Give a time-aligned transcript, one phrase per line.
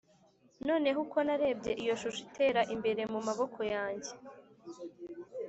[0.67, 4.11] noneho uko narebye iyo shusho itera imbere mumaboko yanjye,